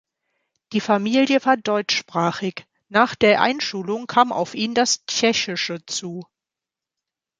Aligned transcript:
Die 0.73 0.79
Familie 0.81 1.45
war 1.45 1.57
deutschsprachig, 1.57 2.65
nach 2.89 3.13
der 3.13 3.39
Einschulung 3.39 4.07
kam 4.07 4.31
auf 4.31 4.55
ihn 4.55 4.73
das 4.73 5.05
Tschechische 5.05 5.85
zu. 5.85 6.25